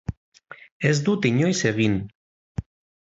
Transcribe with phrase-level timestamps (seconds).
[0.91, 1.99] Ez dut inoiz egin.